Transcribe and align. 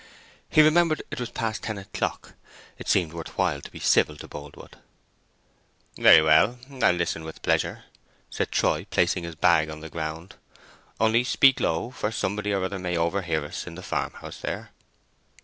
He 0.49 0.63
remembered 0.63 1.03
it 1.11 1.19
was 1.19 1.29
past 1.29 1.61
ten 1.61 1.77
o'clock. 1.77 2.33
It 2.79 2.87
seemed 2.89 3.13
worth 3.13 3.37
while 3.37 3.61
to 3.61 3.69
be 3.69 3.77
civil 3.79 4.17
to 4.17 4.27
Boldwood. 4.27 4.77
"Very 5.95 6.23
well, 6.23 6.57
I'll 6.81 6.93
listen 6.95 7.23
with 7.23 7.43
pleasure," 7.43 7.83
said 8.27 8.51
Troy, 8.51 8.87
placing 8.89 9.25
his 9.25 9.35
bag 9.35 9.69
on 9.69 9.81
the 9.81 9.91
ground, 9.91 10.37
"only 10.99 11.23
speak 11.23 11.59
low, 11.59 11.91
for 11.91 12.11
somebody 12.11 12.51
or 12.51 12.63
other 12.63 12.79
may 12.79 12.97
overhear 12.97 13.45
us 13.45 13.67
in 13.67 13.75
the 13.75 13.83
farmhouse 13.83 14.39
there." 14.41 14.71